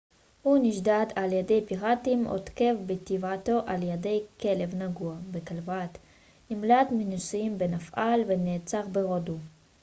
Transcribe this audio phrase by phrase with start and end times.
[0.41, 5.97] הוא נשדד על ידי פיראטים הותקף בטיבט על ידי כלב נגוע בכלבת
[6.49, 9.35] נמלט מנישואים בנפאל ונעצר בהודו